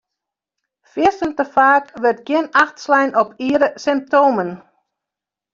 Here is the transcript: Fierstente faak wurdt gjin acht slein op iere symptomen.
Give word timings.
Fierstente 0.91 1.45
faak 1.57 1.85
wurdt 2.01 2.25
gjin 2.27 2.47
acht 2.63 2.77
slein 2.85 3.11
op 3.21 3.29
iere 3.47 3.69
symptomen. 3.85 4.49